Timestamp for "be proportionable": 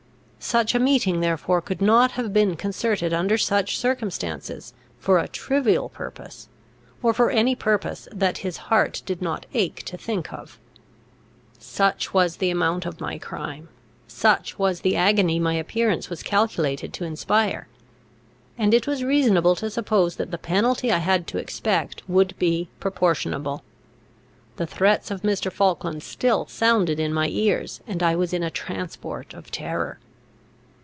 22.39-23.63